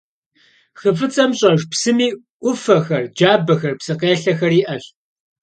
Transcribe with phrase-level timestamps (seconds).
[0.79, 2.07] Хы Фӏыцӏэм щӏэж псыми
[2.41, 4.83] ӏуфэхэр, джабэхэр, псы къелъэхэр иӏэщ.